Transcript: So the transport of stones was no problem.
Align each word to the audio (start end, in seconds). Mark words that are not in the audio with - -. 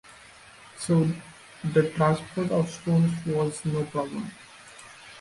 So 0.79 1.07
the 1.63 1.91
transport 1.91 2.49
of 2.49 2.71
stones 2.71 3.13
was 3.23 3.63
no 3.65 3.83
problem. 3.83 4.31